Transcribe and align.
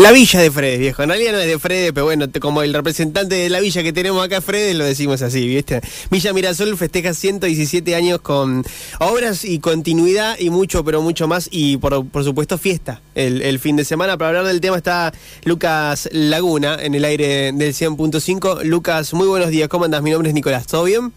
La 0.00 0.10
villa 0.10 0.40
de 0.40 0.50
Fredes, 0.50 0.78
viejo. 0.80 1.02
En 1.02 1.10
realidad 1.10 1.32
no 1.32 1.38
es 1.38 1.46
de 1.46 1.58
Fredes, 1.58 1.92
pero 1.92 2.06
bueno, 2.06 2.26
te- 2.26 2.40
como 2.40 2.62
el 2.62 2.72
representante 2.72 3.34
de 3.34 3.50
la 3.50 3.60
villa 3.60 3.82
que 3.82 3.92
tenemos 3.92 4.24
acá, 4.24 4.40
Fredes, 4.40 4.74
lo 4.74 4.86
decimos 4.86 5.20
así, 5.20 5.46
¿viste? 5.46 5.82
Villa 6.10 6.32
Mirasol 6.32 6.78
festeja 6.78 7.12
117 7.12 7.94
años 7.94 8.22
con 8.22 8.64
obras 9.00 9.44
y 9.44 9.58
continuidad 9.58 10.36
y 10.38 10.48
mucho, 10.48 10.82
pero 10.82 11.02
mucho 11.02 11.28
más. 11.28 11.46
Y 11.52 11.76
por, 11.76 12.06
por 12.08 12.24
supuesto, 12.24 12.56
fiesta 12.56 13.02
el, 13.14 13.42
el 13.42 13.58
fin 13.58 13.76
de 13.76 13.84
semana. 13.84 14.16
Para 14.16 14.28
hablar 14.30 14.44
del 14.46 14.62
tema 14.62 14.78
está 14.78 15.12
Lucas 15.44 16.08
Laguna 16.10 16.78
en 16.80 16.94
el 16.94 17.04
aire 17.04 17.52
del 17.52 17.74
100.5. 17.74 18.64
Lucas, 18.64 19.12
muy 19.12 19.28
buenos 19.28 19.50
días. 19.50 19.68
¿Cómo 19.68 19.84
andas? 19.84 20.02
Mi 20.02 20.10
nombre 20.10 20.30
es 20.30 20.34
Nicolás. 20.34 20.66
¿Todo 20.66 20.84
bien? 20.84 21.12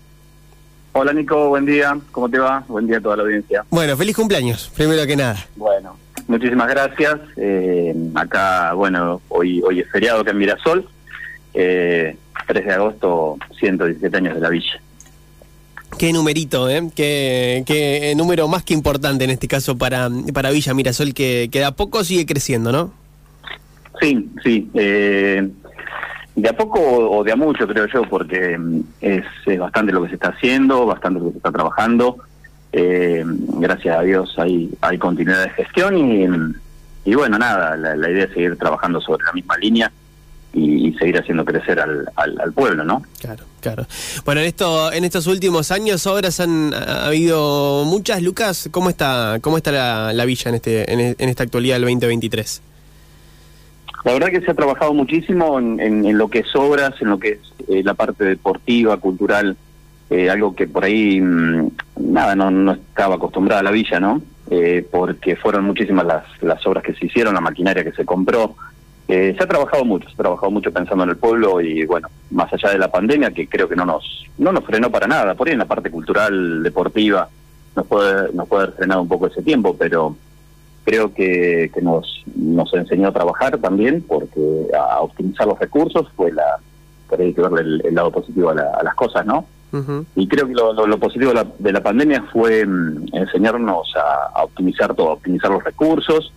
Hola 0.92 1.14
Nico, 1.14 1.48
buen 1.48 1.66
día. 1.66 1.98
¿Cómo 2.12 2.30
te 2.30 2.40
va? 2.40 2.66
Buen 2.68 2.88
día 2.88 2.98
a 2.98 3.02
toda 3.02 3.16
la 3.16 3.24
audiencia. 3.24 3.66
Bueno, 3.70 3.96
feliz 3.96 4.18
cumpleaños, 4.18 4.70
primero 4.76 5.06
que 5.08 5.16
nada. 5.16 5.48
Bueno, 5.56 5.98
muchísimas 6.28 6.68
gracias. 6.68 7.20
Eh, 7.38 7.96
acá, 8.16 8.74
bueno, 8.74 9.22
hoy 9.30 9.62
hoy 9.62 9.80
es 9.80 9.92
feriado 9.92 10.22
acá 10.22 10.32
en 10.32 10.38
Mirasol. 10.38 10.88
Eh, 11.54 12.18
3 12.48 12.66
de 12.66 12.74
agosto, 12.74 13.38
117 13.60 14.18
años 14.18 14.36
de 14.36 14.42
la 14.42 14.50
villa. 14.50 14.80
Qué 15.98 16.12
numerito, 16.12 16.70
¿eh? 16.70 16.90
Qué, 16.94 17.64
qué 17.66 18.14
número 18.18 18.48
más 18.48 18.64
que 18.64 18.74
importante 18.74 19.24
en 19.24 19.30
este 19.30 19.48
caso 19.48 19.78
para, 19.78 20.10
para 20.34 20.52
Villa 20.52 20.74
Mirasol, 20.74 21.14
que, 21.14 21.50
que 21.52 21.60
de 21.60 21.66
a 21.66 21.72
poco 21.72 22.04
sigue 22.04 22.26
creciendo, 22.26 22.72
¿no? 22.72 22.94
Sí, 24.02 24.30
sí. 24.44 24.70
eh, 24.74 25.50
de 26.36 26.50
a 26.50 26.54
poco 26.54 26.82
o 26.82 27.24
de 27.24 27.32
a 27.32 27.36
mucho, 27.38 27.66
creo 27.68 27.88
yo, 27.88 28.04
porque 28.10 28.58
mm, 28.58 28.82
es, 29.00 29.24
es 29.46 29.60
bastante 29.60 29.94
lo 29.94 30.04
que 30.04 30.10
se 30.10 30.16
está 30.16 30.30
haciendo, 30.30 30.86
bastante 30.86 31.20
lo 31.20 31.28
que 31.28 31.32
se 31.32 31.38
está 31.38 31.52
trabajando. 31.52 32.18
Eh, 32.78 33.24
gracias 33.26 33.98
a 33.98 34.02
Dios 34.02 34.34
hay, 34.38 34.70
hay 34.82 34.98
continuidad 34.98 35.44
de 35.44 35.50
gestión 35.52 35.98
y, 35.98 36.28
y 37.10 37.16
bueno, 37.16 37.38
nada, 37.38 37.78
la, 37.78 37.96
la 37.96 38.12
idea 38.12 38.26
es 38.26 38.34
seguir 38.34 38.58
trabajando 38.58 39.00
sobre 39.00 39.24
la 39.24 39.32
misma 39.32 39.56
línea 39.58 39.90
y, 40.54 40.88
y 40.90 40.94
seguir 40.96 41.18
haciendo 41.18 41.46
crecer 41.46 41.80
al, 41.80 42.10
al, 42.18 42.38
al 42.42 42.52
pueblo, 42.52 42.84
¿no? 42.84 43.02
Claro, 43.22 43.46
claro. 43.62 43.86
Bueno, 44.26 44.42
en 44.42 44.48
esto, 44.48 44.92
en 44.92 45.06
estos 45.06 45.26
últimos 45.28 45.72
años, 45.72 46.06
obras 46.06 46.42
han 46.42 46.74
ha 46.74 47.06
habido 47.06 47.84
muchas. 47.86 48.22
Lucas, 48.22 48.68
¿cómo 48.72 48.90
está, 48.90 49.38
cómo 49.42 49.56
está 49.56 49.72
la, 49.72 50.12
la 50.12 50.26
villa 50.26 50.50
en 50.50 50.56
este, 50.56 50.92
en, 50.92 51.00
en 51.18 51.30
esta 51.30 51.44
actualidad 51.44 51.76
del 51.76 51.84
2023? 51.84 52.62
La 54.04 54.14
verdad 54.14 54.28
que 54.30 54.42
se 54.42 54.52
ha 54.52 54.54
trabajado 54.54 54.94
muchísimo 54.94 55.58
en, 55.60 55.80
en- 55.80 56.06
en 56.06 56.18
lo 56.18 56.28
que 56.30 56.40
es 56.40 56.56
obras, 56.56 56.94
en 57.02 57.10
lo 57.10 57.20
que 57.20 57.30
es 57.34 57.40
eh, 57.70 57.82
la 57.84 57.94
parte 57.94 58.24
deportiva, 58.26 58.98
cultural, 58.98 59.56
eh, 60.10 60.30
algo 60.30 60.56
que 60.56 60.68
por 60.68 60.84
ahí, 60.84 61.20
mm, 61.22 61.70
nada, 62.00 62.36
no, 62.36 62.74
estaba 62.74 63.16
acostumbrada 63.16 63.62
a 63.62 63.64
la 63.64 63.72
villa, 63.72 64.00
¿no? 64.00 64.22
Eh, 64.52 64.86
porque 64.92 65.36
fueron 65.36 65.64
muchísimas 65.66 66.06
las, 66.06 66.24
las 66.42 66.66
obras 66.68 66.84
que 66.84 66.94
se 66.94 67.08
hicieron, 67.08 67.34
la 67.34 67.42
maquinaria 67.42 67.84
que 67.84 67.92
se 67.94 68.06
compró. 68.06 68.56
Eh, 69.08 69.36
se 69.38 69.44
ha 69.44 69.48
trabajado 69.48 69.86
mucho, 69.86 70.08
se 70.08 70.14
ha 70.14 70.18
trabajado 70.18 70.52
mucho 70.52 70.72
pensando 70.72 71.04
en 71.04 71.12
el 71.12 71.18
pueblo 71.18 71.62
y 71.62 71.86
bueno, 71.86 72.08
más 72.32 72.52
allá 72.54 72.70
de 72.72 72.80
la 72.80 72.92
pandemia, 72.92 73.32
que 73.32 73.48
creo 73.48 73.68
que 73.70 73.76
no 73.76 73.86
nos, 73.86 74.26
no 74.38 74.52
nos 74.52 74.64
frenó 74.66 74.90
para 74.90 75.06
nada, 75.08 75.36
por 75.36 75.48
ahí 75.48 75.54
en 75.54 75.60
la 75.60 75.66
parte 75.66 75.92
cultural, 75.92 76.64
deportiva, 76.64 77.30
nos 77.76 77.86
puede, 77.88 78.34
nos 78.34 78.48
puede 78.48 78.64
haber 78.64 78.76
frenado 78.76 79.02
un 79.04 79.08
poco 79.08 79.28
ese 79.28 79.44
tiempo, 79.44 79.76
pero 79.78 80.16
creo 80.86 81.14
que, 81.14 81.70
que 81.74 81.82
nos, 81.82 82.24
nos 82.36 82.74
enseñó 82.74 83.08
a 83.10 83.12
trabajar 83.14 83.58
también, 83.60 84.04
porque 84.08 84.40
a 84.76 85.02
optimizar 85.02 85.46
los 85.48 85.60
recursos 85.60 86.08
fue 86.16 86.32
la, 86.32 86.58
por 87.10 87.20
ahí 87.20 87.28
hay 87.28 87.34
que 87.34 87.42
verle 87.42 87.62
el, 87.62 87.82
el 87.86 87.96
lado 87.96 88.12
positivo 88.12 88.50
a, 88.50 88.56
la- 88.56 88.72
a 88.80 88.84
las 88.84 88.96
cosas, 88.96 89.26
¿no? 89.26 89.46
Y 90.16 90.28
creo 90.28 90.48
que 90.48 90.54
lo, 90.54 90.72
lo- 90.74 90.88
lo 90.88 90.98
positivo 90.98 91.30
de 91.32 91.36
la, 91.36 91.48
de 91.60 91.72
la 91.74 91.84
pandemia 91.84 92.24
fue 92.32 92.66
mm, 92.66 93.08
enseñarnos 93.14 93.88
a, 93.98 94.40
a 94.40 94.44
optimizar 94.46 94.96
todo, 94.96 95.10
a 95.10 95.14
optimizar 95.14 95.52
los 95.52 95.62
recursos, 95.64 96.32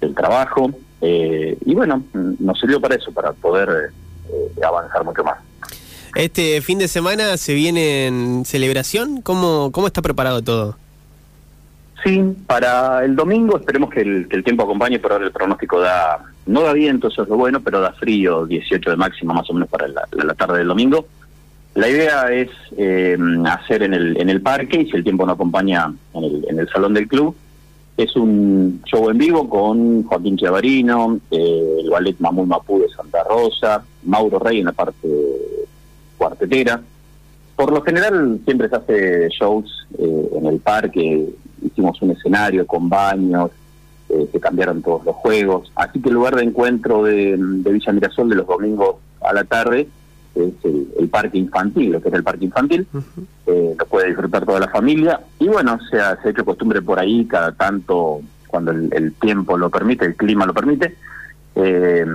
el 0.00 0.14
trabajo, 0.14 0.70
eh, 1.02 1.58
y 1.66 1.74
bueno, 1.74 2.02
mm, 2.14 2.32
nos 2.38 2.58
sirvió 2.58 2.80
para 2.80 2.94
eso, 2.94 3.12
para 3.12 3.32
poder 3.32 3.92
eh, 4.30 4.64
avanzar 4.64 5.04
mucho 5.04 5.22
más. 5.24 5.38
Este 6.14 6.60
fin 6.62 6.78
de 6.78 6.88
semana 6.88 7.36
se 7.36 7.52
viene 7.54 8.06
en 8.06 8.44
celebración. 8.46 9.20
¿Cómo, 9.20 9.70
cómo 9.72 9.86
está 9.86 10.00
preparado 10.02 10.42
todo? 10.42 10.76
Sí, 12.02 12.22
para 12.46 13.04
el 13.04 13.14
domingo 13.14 13.58
esperemos 13.58 13.90
que 13.90 14.00
el, 14.00 14.26
que 14.28 14.36
el 14.36 14.42
tiempo 14.44 14.62
acompañe, 14.62 14.98
pero 14.98 15.14
ahora 15.14 15.26
el 15.26 15.32
pronóstico 15.32 15.80
da, 15.80 16.18
no 16.46 16.62
da 16.62 16.72
viento, 16.72 17.08
eso 17.08 17.22
es 17.24 17.28
lo 17.28 17.36
bueno, 17.36 17.60
pero 17.60 17.80
da 17.80 17.92
frío, 17.92 18.46
18 18.46 18.90
de 18.90 18.96
máxima 18.96 19.34
más 19.34 19.48
o 19.50 19.52
menos 19.52 19.68
para 19.68 19.86
la 19.86 20.34
tarde 20.34 20.58
del 20.58 20.68
domingo. 20.68 21.06
La 21.74 21.88
idea 21.88 22.32
es 22.32 22.50
eh, 22.76 23.16
hacer 23.46 23.84
en 23.84 23.94
el, 23.94 24.20
en 24.20 24.28
el 24.28 24.40
parque, 24.40 24.82
y 24.82 24.90
si 24.90 24.96
el 24.96 25.04
tiempo 25.04 25.24
no 25.24 25.32
acompaña 25.32 25.92
en 26.14 26.24
el, 26.24 26.46
en 26.48 26.58
el 26.58 26.68
salón 26.68 26.94
del 26.94 27.06
club, 27.06 27.34
es 27.96 28.16
un 28.16 28.82
show 28.86 29.10
en 29.10 29.18
vivo 29.18 29.48
con 29.48 30.02
Joaquín 30.04 30.36
Chiavarino, 30.36 31.20
eh, 31.30 31.76
el 31.80 31.90
ballet 31.90 32.16
Mamul 32.18 32.46
Mapú 32.46 32.80
de 32.80 32.88
Santa 32.88 33.22
Rosa, 33.24 33.84
Mauro 34.04 34.38
Rey 34.38 34.60
en 34.60 34.66
la 34.66 34.72
parte 34.72 35.06
cuartetera. 36.16 36.80
Por 37.54 37.72
lo 37.72 37.82
general 37.82 38.40
siempre 38.44 38.68
se 38.68 38.76
hace 38.76 39.28
shows 39.28 39.86
eh, 39.98 40.30
en 40.34 40.46
el 40.46 40.58
parque, 40.60 41.28
hicimos 41.62 42.00
un 42.00 42.12
escenario 42.12 42.66
con 42.66 42.88
baños, 42.88 43.50
eh, 44.08 44.26
se 44.32 44.40
cambiaron 44.40 44.82
todos 44.82 45.04
los 45.04 45.14
juegos, 45.16 45.70
así 45.74 46.00
que 46.00 46.08
el 46.08 46.14
lugar 46.14 46.36
de 46.36 46.44
encuentro 46.44 47.04
de, 47.04 47.36
de 47.36 47.72
Villa 47.72 47.92
Mirasol 47.92 48.30
de 48.30 48.36
los 48.36 48.46
domingos 48.46 48.96
a 49.20 49.32
la 49.34 49.44
tarde 49.44 49.88
es 50.34 50.52
el, 50.64 50.88
el 50.98 51.08
parque 51.08 51.38
infantil, 51.38 51.92
lo 51.92 52.00
que 52.00 52.08
es 52.08 52.14
el 52.14 52.22
parque 52.22 52.44
infantil, 52.44 52.86
eh, 53.46 53.74
lo 53.78 53.86
puede 53.86 54.08
disfrutar 54.08 54.44
toda 54.44 54.60
la 54.60 54.68
familia 54.68 55.20
y 55.38 55.48
bueno, 55.48 55.78
se 55.90 56.00
ha, 56.00 56.20
se 56.20 56.28
ha 56.28 56.30
hecho 56.30 56.44
costumbre 56.44 56.82
por 56.82 56.98
ahí 56.98 57.24
cada 57.26 57.52
tanto, 57.52 58.20
cuando 58.46 58.70
el, 58.70 58.88
el 58.92 59.12
tiempo 59.14 59.56
lo 59.56 59.70
permite, 59.70 60.04
el 60.04 60.16
clima 60.16 60.46
lo 60.46 60.54
permite, 60.54 60.96
eh, 61.56 62.06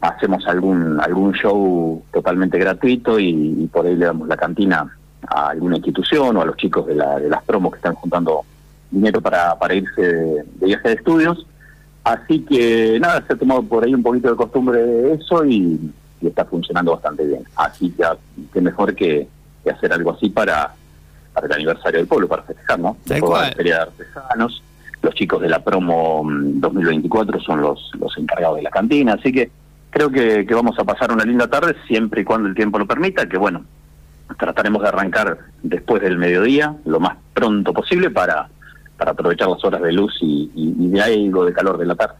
hacemos 0.00 0.46
algún 0.46 1.00
algún 1.00 1.32
show 1.32 2.02
totalmente 2.12 2.58
gratuito 2.58 3.18
y, 3.18 3.30
y 3.30 3.66
por 3.72 3.86
ahí 3.86 3.96
le 3.96 4.06
damos 4.06 4.28
la 4.28 4.36
cantina 4.36 4.94
a 5.28 5.48
alguna 5.48 5.76
institución 5.76 6.36
o 6.36 6.42
a 6.42 6.44
los 6.44 6.56
chicos 6.56 6.86
de, 6.86 6.94
la, 6.94 7.18
de 7.18 7.28
las 7.28 7.42
promos 7.44 7.72
que 7.72 7.76
están 7.78 7.94
juntando 7.94 8.42
dinero 8.90 9.20
para, 9.20 9.58
para 9.58 9.74
irse 9.74 10.02
de, 10.02 10.44
de 10.60 10.66
viaje 10.66 10.88
de 10.88 10.94
estudios. 10.94 11.46
Así 12.04 12.40
que 12.40 12.98
nada, 13.00 13.24
se 13.26 13.32
ha 13.32 13.36
tomado 13.36 13.62
por 13.62 13.84
ahí 13.84 13.94
un 13.94 14.02
poquito 14.02 14.30
de 14.30 14.36
costumbre 14.36 14.82
de 14.82 15.14
eso 15.14 15.44
y, 15.46 15.92
y 16.22 16.28
está 16.28 16.44
funcionando 16.44 16.92
bastante 16.92 17.26
bien. 17.26 17.44
Así 17.56 17.90
que 17.90 18.04
qué 18.52 18.60
mejor 18.60 18.94
que, 18.94 19.26
que 19.62 19.70
hacer 19.70 19.92
algo 19.92 20.12
así 20.12 20.30
para, 20.30 20.72
para 21.32 21.46
el 21.46 21.52
aniversario 21.52 21.98
del 21.98 22.06
pueblo, 22.06 22.28
para 22.28 22.42
festejar, 22.42 22.78
¿no? 22.78 22.96
Después 23.04 23.42
la 23.42 23.52
Feria 23.52 23.76
de 23.76 23.82
Artesanos, 23.82 24.62
los 25.02 25.14
chicos 25.14 25.42
de 25.42 25.48
la 25.48 25.62
promo 25.62 26.24
mm, 26.24 26.60
2024 26.60 27.40
son 27.40 27.60
los, 27.60 27.90
los 27.98 28.16
encargados 28.16 28.56
de 28.56 28.62
la 28.62 28.70
cantina, 28.70 29.14
así 29.14 29.32
que 29.32 29.50
creo 29.90 30.10
que, 30.10 30.46
que 30.46 30.54
vamos 30.54 30.78
a 30.78 30.84
pasar 30.84 31.12
una 31.12 31.24
linda 31.24 31.48
tarde 31.48 31.74
siempre 31.86 32.22
y 32.22 32.24
cuando 32.24 32.48
el 32.48 32.54
tiempo 32.54 32.78
lo 32.78 32.86
permita, 32.86 33.28
que 33.28 33.36
bueno, 33.36 33.64
trataremos 34.38 34.82
de 34.82 34.88
arrancar 34.88 35.38
después 35.62 36.02
del 36.02 36.18
mediodía, 36.18 36.76
lo 36.84 37.00
más 37.00 37.16
pronto 37.34 37.72
posible 37.72 38.10
para, 38.10 38.48
para 38.96 39.10
aprovechar 39.10 39.48
las 39.48 39.64
horas 39.64 39.82
de 39.82 39.92
luz 39.92 40.16
y, 40.20 40.50
y, 40.54 40.74
y 40.78 40.88
de 40.88 41.02
algo 41.02 41.44
de 41.44 41.52
calor 41.52 41.78
de 41.78 41.86
la 41.86 41.94
tarde. 41.94 42.14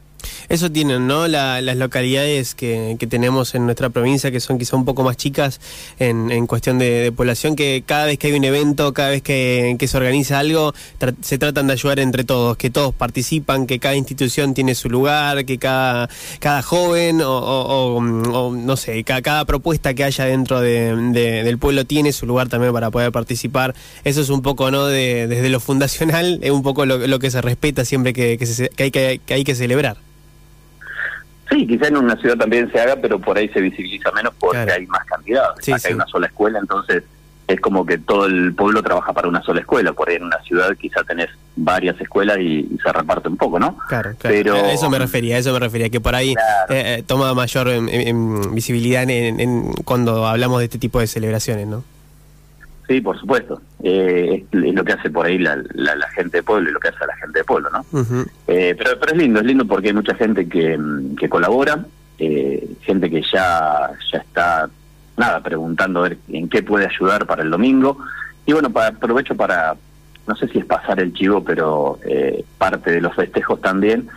Eso 0.52 0.70
tienen, 0.70 1.06
¿no? 1.06 1.28
La- 1.28 1.62
las 1.62 1.78
localidades 1.78 2.54
que, 2.54 2.94
tenemos 3.08 3.54
en 3.54 3.64
nuestra 3.64 3.88
provincia, 3.88 4.30
que 4.30 4.38
son 4.38 4.58
quizá 4.58 4.76
un 4.76 4.84
poco 4.84 5.02
más 5.02 5.16
chicas 5.16 5.62
en, 5.98 6.46
cuestión 6.46 6.78
de, 6.78 7.10
población, 7.16 7.56
que 7.56 7.82
cada 7.86 8.04
vez 8.04 8.18
que 8.18 8.26
hay 8.26 8.34
un 8.34 8.44
evento, 8.44 8.92
cada 8.92 9.08
vez 9.08 9.22
que, 9.22 9.74
se 9.82 9.96
organiza 9.96 10.38
algo, 10.38 10.74
se 11.22 11.38
tratan 11.38 11.68
de 11.68 11.72
ayudar 11.72 12.00
entre 12.00 12.24
todos, 12.24 12.58
que 12.58 12.68
todos 12.68 12.94
participan, 12.94 13.66
que 13.66 13.78
cada 13.78 13.96
institución 13.96 14.52
tiene 14.52 14.74
su 14.74 14.90
lugar, 14.90 15.46
que 15.46 15.56
cada, 15.56 16.10
joven 16.62 17.22
o, 17.24 18.52
no 18.54 18.76
sé, 18.76 19.04
ca- 19.04 19.22
cada, 19.22 19.46
propuesta 19.46 19.94
que 19.94 20.04
haya 20.04 20.26
dentro 20.26 20.60
de- 20.60 20.94
de- 20.94 21.44
del 21.44 21.56
pueblo 21.56 21.86
tiene 21.86 22.12
su 22.12 22.26
lugar 22.26 22.50
también 22.50 22.74
para 22.74 22.90
poder 22.90 23.10
participar. 23.10 23.74
Eso 24.04 24.20
es 24.20 24.28
un 24.28 24.42
poco, 24.42 24.70
¿no? 24.70 24.84
De, 24.84 25.28
desde 25.28 25.48
lo 25.48 25.60
fundacional, 25.60 26.40
es 26.42 26.50
un 26.50 26.62
poco 26.62 26.84
lo, 26.84 27.19
que 27.19 27.30
se 27.30 27.40
respeta 27.40 27.86
siempre 27.86 28.12
que, 28.12 28.36
se- 28.44 28.69
que 28.69 29.20
hay 29.32 29.44
que 29.44 29.54
celebrar. 29.54 30.11
Sí, 31.52 31.66
quizá 31.66 31.88
en 31.88 31.96
una 31.98 32.16
ciudad 32.16 32.36
también 32.36 32.70
se 32.72 32.80
haga, 32.80 32.96
pero 32.96 33.19
por 33.19 33.37
ahí 33.37 33.49
se 33.50 33.60
visibiliza 33.60 34.10
menos 34.12 34.32
porque 34.38 34.64
Claro. 34.64 34.72
hay 34.81 34.87
más 34.87 35.04
cantidad. 35.04 35.44
Sí, 35.60 35.70
Acá 35.72 35.78
sí. 35.81 35.88
hay 35.88 35.94
una 35.94 36.06
sola 36.06 36.26
escuela, 36.26 36.58
entonces 36.58 37.04
es 37.49 37.60
como 37.60 37.84
que 37.84 37.99
todo 37.99 38.26
el 38.26 38.54
pueblo 38.54 38.82
trabaja 38.82 39.12
para 39.12 39.28
una 39.28 39.43
sola 39.43 39.60
escuela. 39.60 39.93
Por 39.93 40.08
ahí 40.08 40.16
en 40.16 40.25
una 40.25 40.38
ciudad 40.43 40.75
quizá 40.81 41.02
tenés 41.04 41.28
varias 41.56 42.00
escuelas 42.00 42.38
y, 42.38 42.60
y 42.72 42.78
se 42.82 42.90
reparte 42.93 43.28
un 43.28 43.37
poco, 43.37 43.58
¿no? 43.58 43.76
Claro, 43.88 44.14
claro. 44.19 44.34
Pero- 44.37 44.54
A 44.54 44.72
eso 44.72 44.88
me 44.88 44.99
refería, 44.99 45.37
a 45.37 45.38
eso 45.40 45.52
me 45.52 45.58
refería, 45.58 45.90
que 45.90 46.00
por 46.00 46.14
ahí 46.14 46.34
Claro. 46.34 46.75
eh, 46.75 46.94
eh, 46.99 47.02
toma 47.06 47.34
mayor 47.34 47.69
em, 47.69 47.88
em, 47.90 48.08
em, 48.08 48.54
visibilidad 48.54 49.02
en- 49.10 49.72
cuando 49.84 50.26
hablamos 50.26 50.60
de 50.60 50.64
este 50.66 50.78
tipo 50.78 51.00
de 51.00 51.06
celebraciones, 51.06 51.66
¿no? 51.66 51.84
Sí, 52.88 53.00
por 53.00 53.19
supuesto. 53.19 53.61
Eh, 53.82 54.44
es, 54.52 54.75
lo 54.75 54.84
que 54.84 54.93
hace 54.93 55.08
por 55.11 55.26
ahí 55.26 55.38
la, 55.38 55.56
la, 55.75 55.94
la 55.96 56.08
gente 56.11 56.38
de 56.38 56.43
pueblo 56.43 56.69
y 56.69 56.73
lo 56.73 56.81
que 56.81 56.88
hace 56.88 57.06
la 57.06 57.17
gente 57.17 57.38
de 57.38 57.44
pueblo, 57.44 57.70
¿no? 57.70 57.84
Eh, 58.49 58.75
pero, 58.76 58.99
pero 58.99 59.12
es 59.12 59.19
lindo, 59.19 59.40
es 59.40 59.46
lindo 59.46 59.64
porque 59.67 59.88
hay 59.88 59.94
mucha 59.94 60.14
gente 60.14 60.49
que, 60.49 60.79
que 61.19 61.29
colabora, 61.29 61.84
eh, 62.19 62.69
gente 62.82 63.08
que 63.08 63.23
ya, 63.23 63.90
ya 64.12 64.19
está, 64.19 64.69
nada, 65.17 65.40
preguntando 65.40 66.00
a 66.00 66.08
ver 66.08 66.19
en 66.29 66.49
qué 66.49 66.62
puede 66.62 66.87
ayudar 66.87 67.26
para 67.26 67.43
el 67.43 67.50
domingo. 67.50 67.99
Y 68.46 68.52
bueno, 68.52 68.70
pa- 68.70 68.88
aprovecho 68.88 69.37
para, 69.37 69.75
no 70.26 70.37
sé 70.37 70.49
si 70.49 70.58
es 70.58 70.64
pasar 70.64 71.00
el 71.00 71.12
chivo, 71.14 71.43
pero 71.44 71.99
eh, 72.05 72.44
parte 72.58 72.90
de 72.90 73.00
los 73.00 73.14
festejos 73.14 73.61
también 73.61 74.08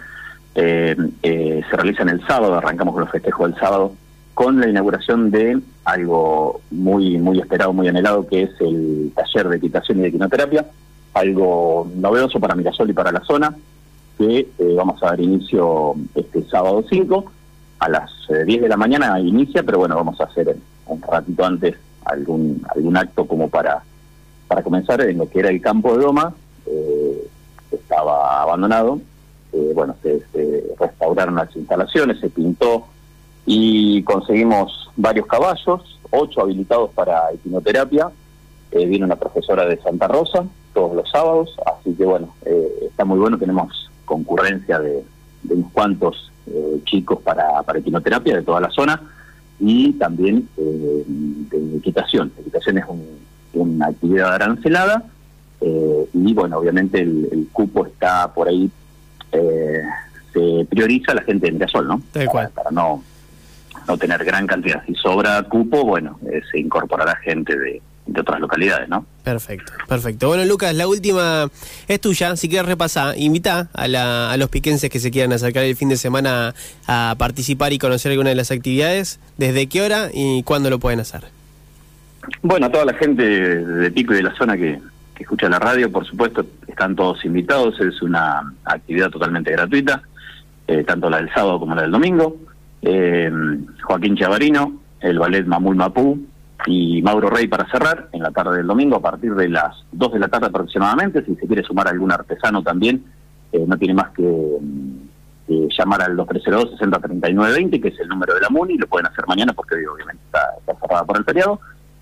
se 0.55 1.61
realizan 1.71 2.09
el 2.09 2.25
sábado, 2.25 2.55
arrancamos 2.55 2.93
con 2.93 3.01
los 3.03 3.11
festejos 3.11 3.51
del 3.51 3.59
sábado, 3.59 3.93
con 4.35 4.59
la 4.59 4.69
inauguración 4.69 5.31
de 5.31 5.59
algo 5.85 6.61
muy, 6.69 7.17
muy 7.17 7.39
esperado, 7.39 7.73
muy 7.73 7.87
anhelado, 7.87 8.27
que 8.27 8.43
es 8.43 8.51
el 8.59 9.11
taller 9.15 9.49
de 9.49 9.57
equitación 9.57 9.99
y 9.99 10.01
de 10.03 10.11
quinoterapia, 10.11 10.65
algo 11.13 11.89
novedoso 11.95 12.39
para 12.39 12.53
Mirasol 12.53 12.89
y 12.89 12.93
para 12.93 13.11
la 13.11 13.23
zona, 13.23 13.55
que 14.17 14.39
eh, 14.59 14.73
vamos 14.75 15.01
a 15.01 15.07
dar 15.07 15.21
inicio 15.21 15.95
este 16.13 16.43
sábado 16.43 16.83
5, 16.87 17.31
a 17.79 17.89
las 17.89 18.11
10 18.45 18.61
de 18.61 18.69
la 18.69 18.77
mañana 18.77 19.19
inicia, 19.19 19.63
pero 19.63 19.79
bueno, 19.79 19.95
vamos 19.95 20.19
a 20.19 20.25
hacer 20.25 20.55
un 20.87 21.01
ratito 21.01 21.45
antes 21.45 21.75
algún 22.05 22.61
algún 22.75 22.95
acto 22.95 23.25
como 23.25 23.49
para 23.49 23.83
para 24.47 24.61
comenzar 24.61 25.01
en 25.01 25.17
lo 25.17 25.29
que 25.29 25.39
era 25.39 25.49
el 25.49 25.61
campo 25.61 25.97
de 25.97 26.03
Doma, 26.03 26.33
eh, 26.67 27.27
estaba 27.71 28.41
abandonado, 28.41 28.99
eh, 29.53 29.71
bueno, 29.73 29.95
se, 30.03 30.21
restauraron 30.79 31.35
las 31.35 31.55
instalaciones, 31.55 32.19
se 32.19 32.29
pintó 32.29 32.87
y 33.45 34.03
conseguimos 34.03 34.89
varios 34.95 35.27
caballos, 35.27 35.99
ocho 36.11 36.41
habilitados 36.41 36.91
para 36.91 37.31
equinoterapia, 37.33 38.09
eh, 38.71 38.85
vino 38.85 39.05
una 39.05 39.15
profesora 39.15 39.65
de 39.65 39.77
Santa 39.77 40.07
Rosa 40.07 40.45
todos 40.73 40.95
los 40.95 41.09
sábados, 41.09 41.55
así 41.65 41.93
que 41.93 42.05
bueno, 42.05 42.33
eh, 42.45 42.67
está 42.89 43.05
muy 43.05 43.17
bueno, 43.17 43.37
tenemos 43.37 43.89
concurrencia 44.05 44.79
de, 44.79 45.03
unos 45.49 45.71
cuantos 45.71 46.31
chicos 46.83 47.19
para, 47.23 47.63
para 47.63 47.79
equinoterapia 47.79 48.35
de 48.35 48.43
toda 48.43 48.61
la 48.61 48.69
zona 48.69 49.01
y 49.59 49.93
también 49.93 50.47
de 50.55 51.77
equitación. 51.77 52.31
Equitación 52.39 52.77
es 52.77 52.85
una 53.53 53.87
actividad 53.87 54.33
arancelada 54.33 55.03
y 55.61 56.33
bueno, 56.33 56.57
obviamente 56.57 57.01
el, 57.01 57.47
cupo 57.51 57.85
está 57.85 58.31
por 58.33 58.47
ahí 58.47 58.69
eh, 59.31 59.81
se 60.33 60.65
prioriza 60.69 61.13
la 61.13 61.21
gente 61.21 61.47
de 61.47 61.51
Mirasol, 61.53 61.87
¿no? 61.87 62.01
Para, 62.53 62.71
no, 62.71 63.03
no 63.87 63.97
tener 63.97 64.23
gran 64.23 64.47
cantidad. 64.47 64.83
Si 64.85 64.95
sobra 64.95 65.41
cupo, 65.43 65.83
bueno, 65.85 66.19
eh, 66.31 66.41
se 66.51 66.59
incorporará 66.59 67.15
gente 67.17 67.57
de, 67.57 67.81
otras 68.17 68.39
localidades, 68.39 68.87
¿no? 68.87 69.05
Perfecto, 69.23 69.73
perfecto. 69.87 70.27
Bueno, 70.27 70.45
Lucas, 70.45 70.73
la 70.75 70.87
última 70.87 71.49
es 71.87 71.99
tuya. 71.99 72.35
Si 72.35 72.47
quieres 72.47 72.67
repasar, 72.67 73.17
invita 73.17 73.69
a, 73.73 73.87
la, 73.87 74.31
a 74.31 74.37
los 74.37 74.49
piquenses 74.49 74.89
que 74.89 74.99
se 74.99 75.11
quieran 75.11 75.33
acercar 75.33 75.63
el 75.63 75.75
fin 75.75 75.89
de 75.89 75.97
semana 75.97 76.53
a 76.87 77.15
participar 77.17 77.73
y 77.73 77.79
conocer 77.79 78.11
alguna 78.11 78.29
de 78.29 78.35
las 78.35 78.51
actividades. 78.51 79.19
¿Desde 79.37 79.67
qué 79.67 79.81
hora 79.81 80.09
y 80.13 80.43
cuándo 80.43 80.69
lo 80.69 80.79
pueden 80.79 80.99
hacer? 80.99 81.23
Bueno, 82.41 82.67
a 82.67 82.71
toda 82.71 82.85
la 82.85 82.93
gente 82.93 83.23
de 83.23 83.91
Pico 83.91 84.13
y 84.13 84.17
de 84.17 84.23
la 84.23 84.35
zona 84.35 84.55
que, 84.55 84.79
que 85.15 85.23
escucha 85.23 85.49
la 85.49 85.59
radio, 85.59 85.91
por 85.91 86.05
supuesto, 86.05 86.45
están 86.67 86.95
todos 86.95 87.23
invitados, 87.25 87.79
es 87.79 88.01
una 88.01 88.53
actividad 88.65 89.09
totalmente 89.09 89.51
gratuita, 89.51 90.01
eh, 90.67 90.83
tanto 90.83 91.09
la 91.09 91.17
del 91.17 91.33
sábado 91.33 91.59
como 91.59 91.73
la 91.73 91.83
del 91.83 91.91
domingo. 91.91 92.35
Eh, 92.87 93.31
Joaquín 93.81 94.15
Chavarino, 94.15 94.79
el 94.99 95.17
ballet 95.17 95.43
Mamul 95.43 95.75
Mapú 95.75 96.19
y 96.67 97.01
Mauro 97.01 97.31
Rey 97.31 97.47
para 97.47 97.67
cerrar 97.71 98.09
en 98.11 98.21
la 98.21 98.29
tarde 98.29 98.57
del 98.57 98.67
domingo 98.67 98.97
a 98.97 99.01
partir 99.01 99.33
de 99.33 99.49
las 99.49 99.75
2 99.91 100.13
de 100.13 100.19
la 100.19 100.27
tarde 100.27 100.47
aproximadamente. 100.47 101.25
Si 101.25 101.35
se 101.35 101.47
quiere 101.47 101.63
sumar 101.63 101.87
algún 101.87 102.11
artesano 102.11 102.61
también, 102.61 103.03
eh, 103.51 103.65
no 103.67 103.75
tiene 103.77 103.95
más 103.95 104.11
que, 104.11 104.23
llamar 105.47 106.03
al 106.03 106.15
2302-603920, 106.17 107.81
que 107.81 107.87
es 107.87 107.99
el 107.99 108.07
número 108.07 108.35
de 108.35 108.41
la 108.41 108.49
MUNI, 108.49 108.77
lo 108.77 108.87
pueden 108.87 109.07
hacer 109.07 109.27
mañana 109.27 109.53
porque 109.53 109.75
obviamente 109.87 110.23
está, 110.25 110.75
cerrada 110.79 111.03
por 111.05 111.17
el 111.17 111.23
feriado. 111.23 111.59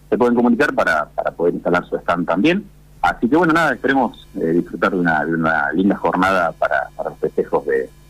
Se 0.09 0.17
pueden 0.17 0.35
comunicar 0.35 0.73
para, 0.73 1.05
para 1.15 1.31
poder 1.31 1.53
instalar 1.53 1.85
su 1.85 1.95
stand 1.95 2.27
también. 2.27 2.65
Así 3.01 3.27
que 3.29 3.37
bueno, 3.37 3.53
nada, 3.53 3.73
esperemos 3.73 4.27
eh, 4.35 4.47
disfrutar 4.47 4.91
de 4.91 4.99
una, 4.99 5.71
linda 5.73 5.95
jornada 5.95 6.51
para, 6.53 6.89
los 7.03 7.17
festejos 7.19 7.65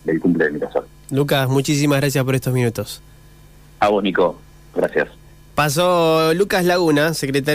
del 0.05 0.19
cumple 0.19 0.45
de 0.45 0.51
Mirasol. 0.51 0.85
Lucas, 1.13 1.47
muchísimas 1.47 1.99
gracias 1.99 2.23
por 2.25 2.33
estos 2.33 2.53
minutos. 2.53 3.01
A 3.79 3.87
vos, 3.89 4.01
Nico. 4.01 4.35
Gracias. 4.75 5.09
Pasó 5.53 6.33
Lucas 6.33 6.65
Laguna, 6.65 7.13
secretario. 7.13 7.51